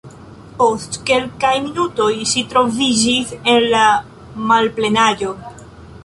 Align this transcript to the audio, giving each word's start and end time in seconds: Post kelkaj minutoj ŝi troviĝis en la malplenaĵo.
Post 0.59 0.95
kelkaj 1.09 1.51
minutoj 1.65 2.07
ŝi 2.31 2.43
troviĝis 2.53 3.33
en 3.53 3.67
la 3.75 3.83
malplenaĵo. 4.53 5.35